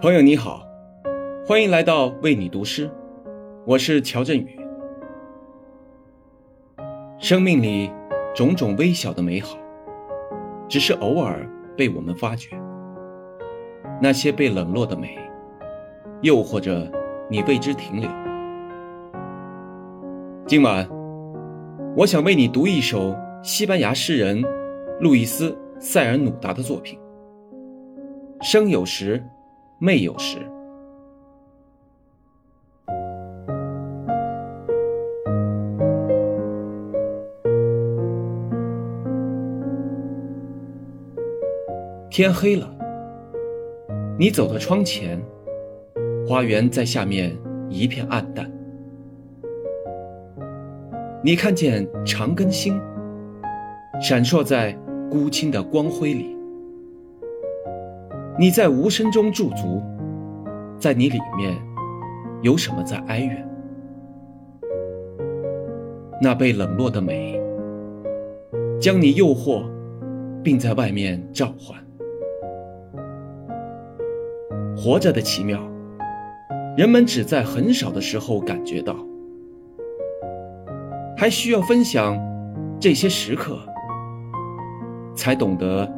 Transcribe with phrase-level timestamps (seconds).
[0.00, 0.64] 朋友你好，
[1.44, 2.88] 欢迎来到为你读诗，
[3.66, 4.56] 我是乔振宇。
[7.18, 7.90] 生命里
[8.32, 9.58] 种种微小的美好，
[10.68, 11.44] 只是偶尔
[11.76, 12.56] 被我们发觉。
[14.00, 15.18] 那些被冷落的美，
[16.22, 16.88] 又或者
[17.28, 18.08] 你为之停留。
[20.46, 20.88] 今晚，
[21.96, 24.44] 我想为你读一首西班牙诗人
[25.00, 26.96] 路易斯·塞尔努达的作品。
[28.42, 29.20] 生有时。
[29.80, 30.38] 没有时，
[42.10, 42.68] 天黑了，
[44.18, 45.22] 你走到窗前，
[46.26, 48.50] 花园在下面一片暗淡。
[51.22, 52.80] 你看见长根星
[54.00, 54.72] 闪烁在
[55.08, 56.37] 孤清的光辉里。
[58.40, 59.82] 你在无声中驻足，
[60.78, 61.60] 在你里面
[62.40, 63.44] 有什么在哀怨？
[66.22, 67.36] 那被冷落的美，
[68.80, 69.64] 将你诱惑，
[70.40, 71.76] 并在外面召唤。
[74.76, 75.60] 活着的奇妙，
[76.76, 78.94] 人们只在很少的时候感觉到，
[81.16, 82.16] 还需要分享
[82.78, 83.58] 这些时刻，
[85.16, 85.92] 才懂得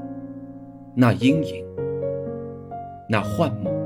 [0.94, 1.69] 那阴影。
[3.12, 3.79] 那幻梦。